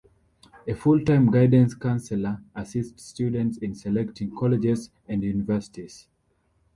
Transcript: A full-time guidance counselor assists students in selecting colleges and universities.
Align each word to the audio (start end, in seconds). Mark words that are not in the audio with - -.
A 0.67 0.73
full-time 0.73 1.29
guidance 1.29 1.75
counselor 1.75 2.41
assists 2.55 3.03
students 3.03 3.59
in 3.59 3.75
selecting 3.75 4.35
colleges 4.35 4.89
and 5.07 5.21
universities. 5.23 6.07